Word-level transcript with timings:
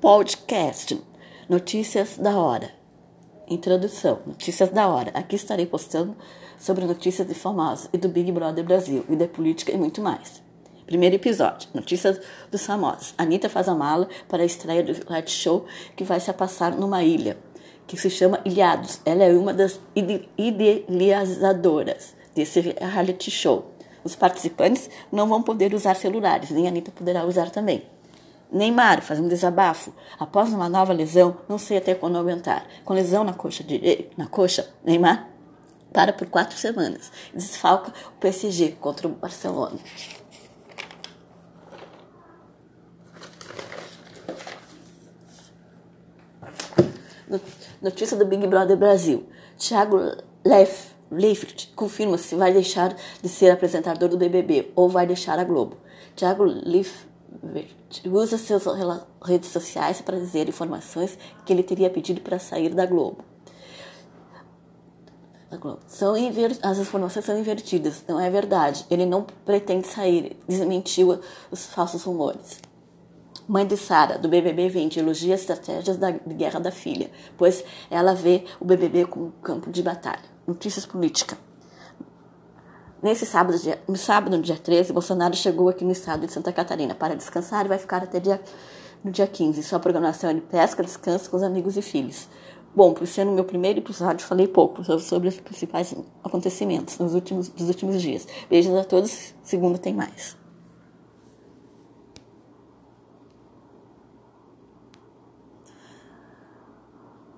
podcast 0.00 0.96
Notícias 1.48 2.16
da 2.18 2.38
Hora. 2.38 2.70
Introdução: 3.48 4.20
Notícias 4.24 4.68
da 4.70 4.86
Hora. 4.86 5.10
Aqui 5.12 5.34
estarei 5.34 5.66
postando 5.66 6.16
sobre 6.56 6.84
notícias 6.84 7.26
de 7.26 7.34
famosos 7.34 7.88
e 7.92 7.98
do 7.98 8.08
Big 8.08 8.30
Brother 8.30 8.64
Brasil 8.64 9.04
e 9.08 9.16
da 9.16 9.26
política 9.26 9.72
e 9.72 9.76
muito 9.76 10.00
mais. 10.00 10.40
Primeiro 10.86 11.16
episódio: 11.16 11.68
Notícias 11.74 12.20
dos 12.48 12.64
famosos. 12.64 13.12
Anitta 13.18 13.48
faz 13.48 13.68
a 13.68 13.74
mala 13.74 14.08
para 14.28 14.44
a 14.44 14.46
estreia 14.46 14.84
do 14.84 14.92
reality 14.92 15.32
show 15.32 15.66
que 15.96 16.04
vai 16.04 16.20
se 16.20 16.32
passar 16.32 16.76
numa 16.76 17.02
ilha, 17.02 17.36
que 17.84 17.96
se 17.96 18.08
chama 18.08 18.40
Ilhados. 18.44 19.00
Ela 19.04 19.24
é 19.24 19.32
uma 19.32 19.52
das 19.52 19.80
idealizadoras 20.38 22.14
desse 22.36 22.60
reality 22.60 23.32
show. 23.32 23.72
Os 24.04 24.14
participantes 24.14 24.88
não 25.10 25.26
vão 25.26 25.42
poder 25.42 25.74
usar 25.74 25.96
celulares, 25.96 26.50
nem 26.50 26.66
a 26.66 26.68
Anitta 26.68 26.92
poderá 26.92 27.24
usar 27.24 27.50
também. 27.50 27.97
Neymar 28.50 29.02
faz 29.02 29.20
um 29.20 29.28
desabafo. 29.28 29.92
Após 30.18 30.52
uma 30.52 30.68
nova 30.68 30.92
lesão, 30.92 31.36
não 31.48 31.58
sei 31.58 31.78
até 31.78 31.94
quando 31.94 32.16
aguentar. 32.16 32.66
Com 32.84 32.94
lesão 32.94 33.24
na 33.24 33.34
coxa, 33.34 33.64
na 34.16 34.26
coxa 34.26 34.68
Neymar 34.84 35.28
para 35.92 36.12
por 36.12 36.28
quatro 36.28 36.56
semanas. 36.56 37.10
Desfalca 37.34 37.92
o 38.08 38.20
PSG 38.20 38.76
contra 38.80 39.06
o 39.06 39.10
Barcelona. 39.10 39.78
Notícia 47.82 48.16
do 48.16 48.24
Big 48.24 48.46
Brother 48.46 48.76
Brasil. 48.76 49.28
Thiago 49.58 49.98
Leif, 50.44 50.92
Leifert 51.10 51.68
confirma 51.74 52.16
se 52.16 52.34
vai 52.34 52.52
deixar 52.52 52.96
de 53.22 53.28
ser 53.28 53.50
apresentador 53.50 54.08
do 54.08 54.16
BBB 54.16 54.72
ou 54.74 54.88
vai 54.88 55.06
deixar 55.06 55.38
a 55.38 55.44
Globo. 55.44 55.76
Thiago 56.16 56.44
Leifert 56.44 57.07
usa 58.06 58.38
suas 58.38 58.64
redes 59.22 59.50
sociais 59.50 60.00
para 60.00 60.18
dizer 60.18 60.48
informações 60.48 61.18
que 61.44 61.52
ele 61.52 61.62
teria 61.62 61.90
pedido 61.90 62.20
para 62.20 62.38
sair 62.38 62.74
da 62.74 62.86
Globo. 62.86 63.24
São 65.86 66.14
As 66.62 66.78
informações 66.78 67.24
são 67.24 67.38
invertidas, 67.38 68.04
não 68.06 68.20
é 68.20 68.28
verdade. 68.28 68.84
Ele 68.90 69.06
não 69.06 69.26
pretende 69.44 69.86
sair, 69.86 70.38
desmentiu 70.46 71.20
os 71.50 71.66
falsos 71.66 72.02
rumores. 72.02 72.60
Mãe 73.48 73.66
de 73.66 73.78
Sara, 73.78 74.18
do 74.18 74.28
BBB 74.28 74.68
20, 74.68 74.98
elogia 74.98 75.34
as 75.34 75.40
estratégias 75.40 75.96
da 75.96 76.10
guerra 76.10 76.60
da 76.60 76.70
filha, 76.70 77.10
pois 77.38 77.64
ela 77.90 78.14
vê 78.14 78.44
o 78.60 78.64
BBB 78.64 79.06
como 79.06 79.32
campo 79.42 79.70
de 79.70 79.82
batalha. 79.82 80.20
Notícias 80.46 80.84
políticas. 80.84 81.47
Nesse 83.00 83.24
sábado, 83.24 83.56
dia, 83.58 83.80
no 83.86 83.96
sábado, 83.96 84.36
dia 84.42 84.56
13, 84.56 84.92
Bolsonaro 84.92 85.36
chegou 85.36 85.68
aqui 85.68 85.84
no 85.84 85.92
estado 85.92 86.26
de 86.26 86.32
Santa 86.32 86.52
Catarina 86.52 86.96
para 86.96 87.14
descansar 87.14 87.64
e 87.64 87.68
vai 87.68 87.78
ficar 87.78 88.02
até 88.02 88.18
dia, 88.18 88.40
no 89.04 89.12
dia 89.12 89.26
15. 89.26 89.62
Sua 89.62 89.78
programação 89.78 90.30
é 90.30 90.34
de 90.34 90.40
pesca, 90.40 90.82
descanso 90.82 91.30
com 91.30 91.36
os 91.36 91.44
amigos 91.44 91.76
e 91.76 91.82
filhos. 91.82 92.28
Bom, 92.74 92.92
por 92.92 93.06
ser 93.06 93.24
no 93.24 93.32
meu 93.32 93.44
primeiro 93.44 93.78
episódio, 93.78 94.26
falei 94.26 94.48
pouco 94.48 94.82
sobre 95.00 95.28
os 95.28 95.38
principais 95.38 95.94
acontecimentos 96.24 96.98
nos 96.98 97.14
últimos, 97.14 97.48
dos 97.48 97.68
últimos 97.68 98.02
dias. 98.02 98.26
Beijos 98.50 98.74
a 98.76 98.82
todos. 98.82 99.32
Segunda 99.42 99.78
tem 99.78 99.94
mais. 99.94 100.47